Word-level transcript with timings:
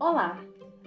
Olá, 0.00 0.38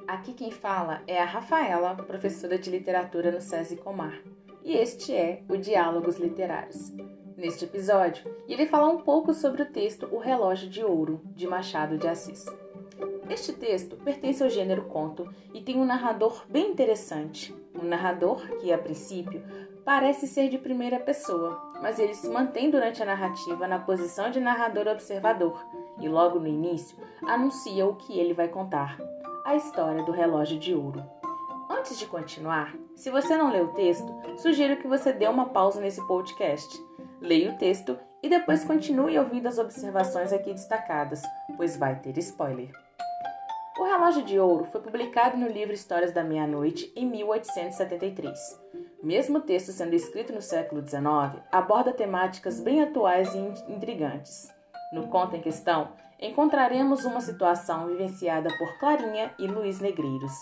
aqui 0.08 0.32
quem 0.32 0.52
fala 0.52 1.02
é 1.06 1.22
a 1.22 1.26
Rafaela, 1.26 1.96
professora 1.96 2.58
de 2.58 2.70
literatura 2.70 3.30
no 3.30 3.42
SESI 3.42 3.76
Comar, 3.76 4.18
e 4.64 4.74
este 4.74 5.14
é 5.14 5.44
o 5.50 5.58
Diálogos 5.58 6.18
Literários. 6.18 6.94
Neste 7.36 7.66
episódio, 7.66 8.34
irei 8.48 8.68
falar 8.68 8.88
um 8.88 9.02
pouco 9.02 9.34
sobre 9.34 9.64
o 9.64 9.70
texto 9.70 10.08
O 10.14 10.18
Relógio 10.18 10.70
de 10.70 10.82
Ouro, 10.82 11.20
de 11.36 11.46
Machado 11.46 11.98
de 11.98 12.08
Assis. 12.08 12.46
Este 13.30 13.52
texto 13.52 13.98
pertence 13.98 14.42
ao 14.42 14.50
gênero 14.50 14.86
conto 14.86 15.28
e 15.54 15.60
tem 15.60 15.76
um 15.76 15.86
narrador 15.86 16.46
bem 16.48 16.72
interessante. 16.72 17.54
Um 17.76 17.86
narrador 17.86 18.48
que, 18.60 18.72
a 18.72 18.78
princípio, 18.78 19.44
parece 19.84 20.26
ser 20.26 20.48
de 20.48 20.58
primeira 20.58 21.02
pessoa, 21.02 21.74
mas 21.82 22.00
ele 22.00 22.14
se 22.14 22.30
mantém 22.30 22.72
durante 22.72 23.04
a 23.04 23.06
narrativa 23.06 23.68
na 23.68 23.78
posição 23.78 24.32
de 24.32 24.40
narrador 24.40 24.88
observador 24.88 25.62
e, 26.02 26.10
logo 26.10 26.40
no 26.40 26.48
início, 26.48 26.98
anuncia 27.22 27.86
o 27.86 27.96
que 27.96 28.20
ele 28.20 28.34
vai 28.34 28.48
contar: 28.48 28.98
a 29.46 29.56
história 29.56 30.04
do 30.04 30.12
relógio 30.12 30.60
de 30.60 30.74
ouro. 30.74 31.04
Antes 31.70 31.98
de 31.98 32.06
continuar, 32.06 32.76
se 32.96 33.10
você 33.10 33.38
não 33.38 33.52
leu 33.52 33.66
o 33.66 33.74
texto, 33.74 34.14
sugiro 34.38 34.78
que 34.78 34.88
você 34.88 35.14
dê 35.14 35.28
uma 35.28 35.50
pausa 35.50 35.80
nesse 35.80 36.06
podcast. 36.06 36.68
Leia 37.22 37.52
o 37.52 37.58
texto 37.58 37.98
e 38.22 38.30
depois 38.30 38.64
continue 38.64 39.18
ouvindo 39.18 39.48
as 39.48 39.58
observações 39.58 40.34
aqui 40.34 40.52
destacadas, 40.54 41.22
pois 41.56 41.78
vai 41.78 42.00
ter 42.00 42.18
spoiler. 42.18 42.72
O 43.80 43.84
Relógio 43.84 44.24
de 44.24 44.38
Ouro 44.38 44.66
foi 44.66 44.82
publicado 44.82 45.38
no 45.38 45.48
livro 45.48 45.74
Histórias 45.74 46.12
da 46.12 46.24
Meia-Noite 46.24 46.92
em 46.96 47.06
1873. 47.06 48.62
Mesmo 49.02 49.40
o 49.40 49.42
texto 49.42 49.72
sendo 49.72 49.96
escrito 49.96 50.32
no 50.34 50.42
século 50.42 50.88
XIX, 50.88 51.42
aborda 51.52 51.92
temáticas 51.92 52.60
bem 52.60 52.84
atuais 52.84 53.34
e 53.34 53.40
intrigantes. 53.72 54.54
No 54.92 55.08
conto 55.08 55.36
em 55.36 55.42
questão, 55.42 55.90
encontraremos 56.20 57.06
uma 57.06 57.22
situação 57.22 57.88
vivenciada 57.88 58.50
por 58.58 58.78
Clarinha 58.80 59.34
e 59.40 59.48
Luiz 59.48 59.80
Negreiros. 59.80 60.34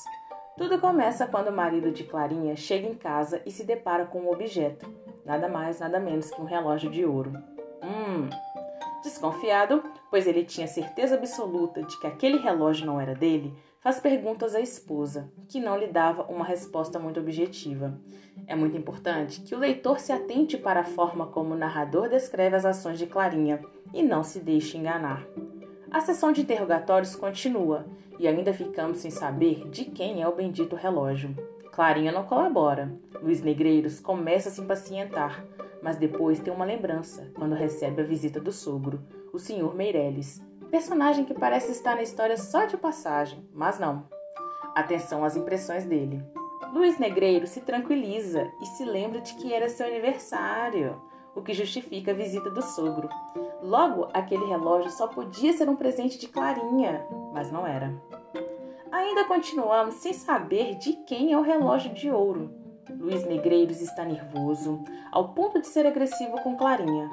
Tudo 0.58 0.80
começa 0.80 1.28
quando 1.28 1.50
o 1.50 1.56
marido 1.56 1.91
de 1.91 2.03
Clarinha 2.03 2.56
chega 2.56 2.88
em 2.88 2.95
casa 2.95 3.41
e 3.45 3.52
se 3.52 3.64
depara 3.64 4.06
com 4.06 4.22
um 4.22 4.31
objeto, 4.31 4.91
nada 5.25 5.47
mais, 5.47 5.80
nada 5.80 6.00
menos 6.00 6.30
que 6.31 6.41
um 6.41 6.45
relógio 6.45 6.89
de 6.89 7.06
ouro. 7.06 7.31
Hum, 7.81 8.28
Desconfiado, 9.02 9.81
pois 10.09 10.28
ele 10.28 10.44
tinha 10.44 10.67
certeza 10.67 11.16
absoluta 11.16 11.81
de 11.81 11.97
que 12.00 12.08
aquele 12.08 12.38
relógio 12.38 12.86
não 12.86 13.00
era 13.00 13.16
dele, 13.16 13.56
faz 13.81 13.99
perguntas 13.99 14.53
à 14.53 14.59
esposa, 14.59 15.31
que 15.47 15.59
não 15.59 15.77
lhe 15.77 15.88
dava 15.88 16.23
uma 16.23 16.45
resposta 16.45 16.99
muito 16.99 17.19
objetiva. 17.19 17.99
É 18.45 18.55
muito 18.55 18.77
importante 18.77 19.41
que 19.41 19.55
o 19.55 19.59
leitor 19.59 19.99
se 19.99 20.11
atente 20.11 20.58
para 20.58 20.81
a 20.81 20.85
forma 20.85 21.27
como 21.27 21.53
o 21.53 21.58
narrador 21.58 22.09
descreve 22.09 22.55
as 22.55 22.66
ações 22.66 23.00
de 23.00 23.07
Clarinha 23.07 23.61
e 23.94 24.03
não 24.03 24.23
se 24.23 24.39
deixe 24.39 24.77
enganar. 24.77 25.25
A 25.91 26.02
sessão 26.02 26.31
de 26.31 26.41
interrogatórios 26.41 27.16
continua 27.16 27.85
e 28.19 28.27
ainda 28.27 28.53
ficamos 28.53 29.00
sem 29.00 29.09
saber 29.09 29.67
de 29.69 29.85
quem 29.85 30.22
é 30.22 30.27
o 30.27 30.35
bendito 30.35 30.75
relógio. 30.75 31.35
Clarinha 31.72 32.11
não 32.11 32.25
colabora. 32.25 32.94
Luiz 33.22 33.41
Negreiros 33.41 34.00
começa 34.00 34.50
a 34.50 34.52
se 34.52 34.61
impacientar, 34.61 35.45
mas 35.81 35.97
depois 35.97 36.39
tem 36.39 36.53
uma 36.53 36.66
lembrança 36.66 37.31
quando 37.33 37.55
recebe 37.55 38.02
a 38.02 38.05
visita 38.05 38.39
do 38.39 38.52
sogro, 38.52 39.02
o 39.31 39.39
Sr. 39.39 39.73
Meirelles, 39.73 40.41
personagem 40.70 41.25
que 41.25 41.34
parece 41.34 41.72
estar 41.72 41.95
na 41.95 42.03
história 42.03 42.38
só 42.38 42.66
de 42.66 42.78
passagem, 42.78 43.44
mas 43.53 43.80
não. 43.80 44.08
Atenção 44.75 45.23
às 45.25 45.36
impressões 45.36 45.86
dele. 45.86 46.23
Luiz 46.72 47.00
Negreiro 47.00 47.48
se 47.48 47.62
tranquiliza 47.62 48.48
e 48.62 48.66
se 48.66 48.86
lembra 48.86 49.20
de 49.20 49.34
que 49.34 49.52
era 49.52 49.67
seu 49.67 49.88
aniversário, 49.88 51.02
o 51.36 51.42
que 51.42 51.53
justifica 51.53 52.12
a 52.12 52.14
visita 52.14 52.50
do 52.52 52.62
sogro. 52.62 53.09
Logo, 53.62 54.09
aquele 54.14 54.45
relógio 54.45 54.92
só 54.92 55.08
podia 55.08 55.52
ser 55.53 55.67
um 55.67 55.75
presente 55.75 56.20
de 56.20 56.28
Clarinha, 56.28 57.06
mas 57.34 57.52
não 57.52 57.66
era. 57.66 57.92
Ainda 58.91 59.25
continuamos 59.25 59.96
sem 59.96 60.13
saber 60.13 60.75
de 60.75 60.94
quem 61.08 61.34
é 61.34 61.38
o 61.38 61.41
relógio 61.41 61.94
de 61.94 62.12
ouro. 62.12 62.53
Luiz 63.00 63.25
Negreiros 63.25 63.81
está 63.81 64.03
nervoso, 64.03 64.84
ao 65.12 65.29
ponto 65.34 65.59
de 65.59 65.68
ser 65.68 65.85
agressivo 65.85 66.41
com 66.41 66.56
Clarinha. 66.56 67.09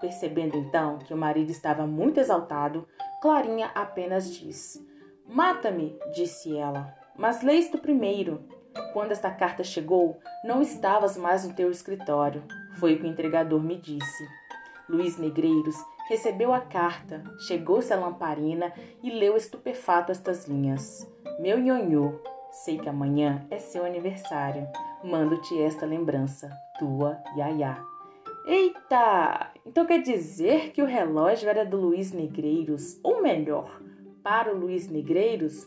Percebendo 0.00 0.56
então 0.56 0.98
que 0.98 1.12
o 1.12 1.16
marido 1.16 1.50
estava 1.50 1.86
muito 1.86 2.20
exaltado, 2.20 2.86
Clarinha 3.20 3.70
apenas 3.74 4.32
diz: 4.34 4.84
Mata-me, 5.26 5.98
disse 6.14 6.56
ela, 6.56 6.94
mas 7.16 7.42
lê 7.42 7.54
isto 7.54 7.78
primeiro. 7.78 8.44
Quando 8.92 9.10
esta 9.10 9.30
carta 9.30 9.64
chegou, 9.64 10.18
não 10.44 10.62
estavas 10.62 11.16
mais 11.16 11.46
no 11.46 11.54
teu 11.54 11.70
escritório. 11.70 12.44
Foi 12.78 12.94
o 12.94 12.98
que 12.98 13.04
o 13.04 13.08
entregador 13.08 13.60
me 13.60 13.76
disse. 13.76 14.28
Luiz 14.88 15.18
Negreiros 15.18 15.76
recebeu 16.08 16.54
a 16.54 16.60
carta, 16.60 17.22
chegou-se 17.46 17.92
à 17.92 17.96
lamparina 17.96 18.72
e 19.02 19.10
leu 19.10 19.36
estupefato 19.36 20.12
estas 20.12 20.46
linhas: 20.46 21.06
Meu 21.40 21.58
nhonhô, 21.58 22.20
sei 22.52 22.78
que 22.78 22.88
amanhã 22.88 23.46
é 23.50 23.58
seu 23.58 23.84
aniversário. 23.84 24.66
Mando-te 25.02 25.60
esta 25.60 25.84
lembrança, 25.84 26.50
tua 26.78 27.20
Yaya. 27.36 27.97
Eita! 28.44 29.52
Então 29.66 29.84
quer 29.84 30.00
dizer 30.00 30.72
que 30.72 30.82
o 30.82 30.86
relógio 30.86 31.48
era 31.48 31.64
do 31.64 31.76
Luiz 31.76 32.12
Negreiros, 32.12 32.98
ou 33.02 33.22
melhor, 33.22 33.80
para 34.22 34.54
o 34.54 34.58
Luiz 34.58 34.88
Negreiros? 34.88 35.66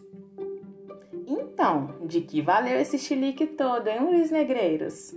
Então, 1.27 1.95
de 2.05 2.21
que 2.21 2.41
valeu 2.41 2.79
esse 2.79 2.97
chilique 2.97 3.45
todo, 3.45 3.87
hein, 3.87 3.99
Luiz 4.01 4.31
Negreiros? 4.31 5.15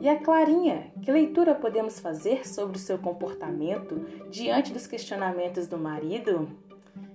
E 0.00 0.08
a 0.08 0.18
Clarinha, 0.18 0.92
que 1.02 1.10
leitura 1.10 1.54
podemos 1.54 2.00
fazer 2.00 2.46
sobre 2.46 2.76
o 2.76 2.80
seu 2.80 2.98
comportamento 2.98 4.00
diante 4.28 4.72
dos 4.72 4.86
questionamentos 4.86 5.68
do 5.68 5.78
marido? 5.78 6.48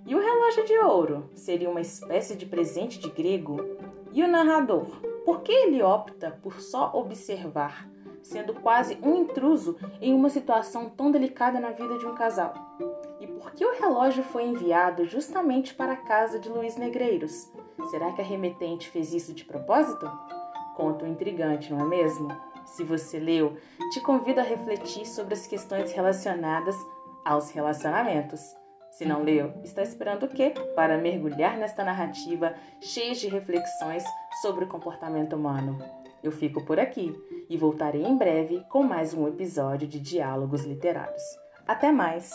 E 0.05 0.15
o 0.15 0.19
relógio 0.19 0.65
de 0.65 0.77
ouro 0.79 1.29
seria 1.35 1.69
uma 1.69 1.81
espécie 1.81 2.35
de 2.35 2.45
presente 2.45 2.97
de 2.99 3.09
grego? 3.09 3.57
E 4.11 4.23
o 4.23 4.27
narrador, 4.27 4.87
por 5.23 5.41
que 5.41 5.51
ele 5.51 5.83
opta 5.83 6.31
por 6.41 6.59
só 6.61 6.91
observar, 6.95 7.87
sendo 8.23 8.53
quase 8.53 8.97
um 9.01 9.15
intruso 9.17 9.77
em 10.01 10.13
uma 10.13 10.29
situação 10.29 10.89
tão 10.89 11.11
delicada 11.11 11.59
na 11.59 11.71
vida 11.71 11.97
de 11.97 12.05
um 12.05 12.15
casal? 12.15 12.53
E 13.19 13.27
por 13.27 13.51
que 13.51 13.65
o 13.65 13.79
relógio 13.79 14.23
foi 14.23 14.45
enviado 14.45 15.05
justamente 15.05 15.73
para 15.73 15.93
a 15.93 15.97
casa 15.97 16.39
de 16.39 16.49
Luiz 16.49 16.77
Negreiros? 16.77 17.51
Será 17.89 18.11
que 18.11 18.21
a 18.21 18.25
remetente 18.25 18.89
fez 18.89 19.13
isso 19.13 19.33
de 19.33 19.45
propósito? 19.45 20.09
Conto 20.75 21.05
intrigante, 21.05 21.73
não 21.73 21.81
é 21.81 21.85
mesmo? 21.85 22.29
Se 22.65 22.83
você 22.83 23.19
leu, 23.19 23.57
te 23.91 23.99
convido 23.99 24.39
a 24.39 24.43
refletir 24.43 25.05
sobre 25.05 25.33
as 25.33 25.47
questões 25.47 25.91
relacionadas 25.91 26.75
aos 27.25 27.49
relacionamentos. 27.51 28.41
Se 28.91 29.05
não 29.05 29.23
leu, 29.23 29.53
está 29.63 29.81
esperando 29.81 30.23
o 30.23 30.29
quê 30.29 30.53
para 30.75 30.97
mergulhar 30.97 31.57
nesta 31.57 31.83
narrativa 31.83 32.55
cheia 32.81 33.13
de 33.13 33.27
reflexões 33.27 34.03
sobre 34.41 34.65
o 34.65 34.67
comportamento 34.67 35.35
humano? 35.35 35.98
Eu 36.23 36.31
fico 36.31 36.65
por 36.65 36.79
aqui 36.79 37.13
e 37.49 37.57
voltarei 37.57 38.03
em 38.03 38.17
breve 38.17 38.63
com 38.69 38.83
mais 38.83 39.13
um 39.13 39.27
episódio 39.27 39.87
de 39.87 39.99
Diálogos 39.99 40.65
Literários. 40.65 41.23
Até 41.65 41.91
mais! 41.91 42.31